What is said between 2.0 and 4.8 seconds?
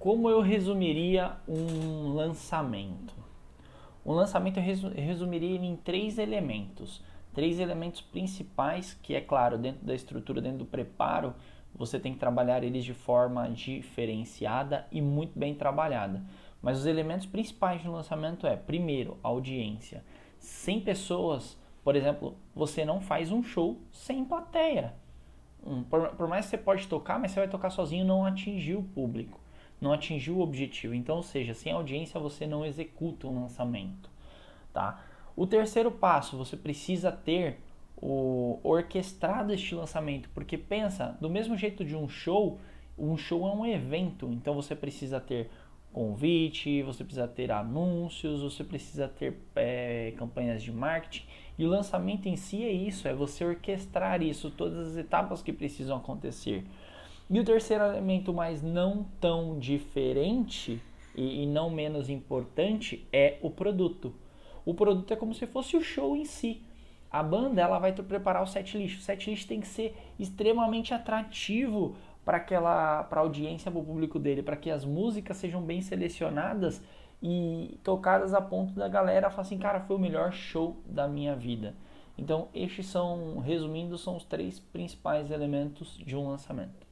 lançamento? Um lançamento eu